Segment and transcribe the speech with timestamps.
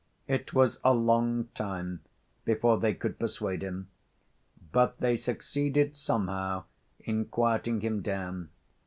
[0.27, 2.01] It was a long time
[2.43, 3.87] before they could persuade him.
[4.71, 6.63] But they succeeded somehow
[7.01, 8.49] in quieting him down.